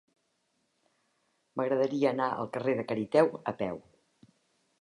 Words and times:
M'agradaria 1.61 2.13
anar 2.13 2.31
al 2.39 2.51
carrer 2.57 2.75
de 2.81 2.89
Cariteo 2.93 3.31
a 3.53 3.55
peu. 3.63 3.81